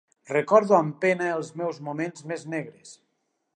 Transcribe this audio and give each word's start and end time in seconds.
Recordo 0.29 0.77
amb 0.77 0.95
pena 1.03 1.27
els 1.35 1.53
meus 1.63 1.79
moments 1.91 2.27
més 2.33 2.49
negres. 2.57 2.99